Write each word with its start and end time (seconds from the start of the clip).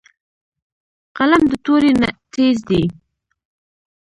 قلم 1.17 1.43
د 1.51 1.53
تورې 1.65 1.91
نه 2.01 2.09
تېز 2.33 2.57
دی 2.69 2.83